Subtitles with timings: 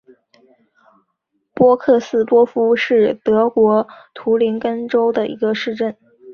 [1.53, 5.95] 波克斯多夫是德国图林根州的一个市镇。